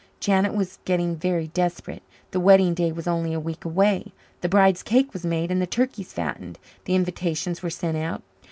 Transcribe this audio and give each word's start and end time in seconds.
Janet 0.19 0.55
was 0.55 0.79
getting 0.83 1.15
very 1.15 1.49
desperate. 1.49 2.01
The 2.31 2.39
wedding 2.39 2.73
day 2.73 2.91
was 2.91 3.07
only 3.07 3.33
a 3.35 3.39
week 3.39 3.65
away. 3.65 4.13
The 4.41 4.49
bride's 4.49 4.81
cake 4.81 5.13
was 5.13 5.27
made 5.27 5.51
and 5.51 5.61
the 5.61 5.67
turkeys 5.67 6.11
fattened. 6.11 6.57
The 6.85 6.95
invitations 6.95 7.61
were 7.61 7.69
sent 7.69 7.97
out. 7.97 8.23